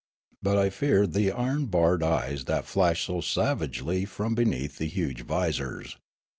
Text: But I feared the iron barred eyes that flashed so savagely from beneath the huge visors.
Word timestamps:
But 0.41 0.57
I 0.57 0.71
feared 0.71 1.13
the 1.13 1.31
iron 1.31 1.67
barred 1.67 2.01
eyes 2.01 2.45
that 2.45 2.65
flashed 2.65 3.05
so 3.05 3.21
savagely 3.21 4.03
from 4.05 4.33
beneath 4.33 4.79
the 4.79 4.87
huge 4.87 5.21
visors. 5.25 5.95